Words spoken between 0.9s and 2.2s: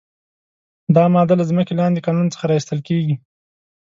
دا ماده له ځمکې لاندې